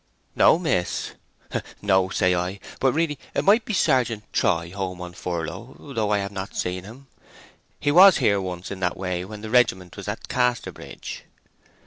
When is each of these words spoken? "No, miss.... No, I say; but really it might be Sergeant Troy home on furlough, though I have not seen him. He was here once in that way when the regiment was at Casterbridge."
"No, 0.35 0.57
miss.... 0.57 1.11
No, 1.79 2.09
I 2.09 2.11
say; 2.11 2.59
but 2.79 2.91
really 2.91 3.19
it 3.35 3.43
might 3.45 3.65
be 3.65 3.73
Sergeant 3.73 4.23
Troy 4.33 4.71
home 4.71 4.99
on 4.99 5.13
furlough, 5.13 5.91
though 5.93 6.09
I 6.09 6.17
have 6.17 6.31
not 6.31 6.55
seen 6.55 6.85
him. 6.85 7.05
He 7.79 7.91
was 7.91 8.17
here 8.17 8.41
once 8.41 8.71
in 8.71 8.79
that 8.79 8.97
way 8.97 9.23
when 9.23 9.41
the 9.41 9.51
regiment 9.51 9.95
was 9.95 10.07
at 10.07 10.27
Casterbridge." 10.27 11.25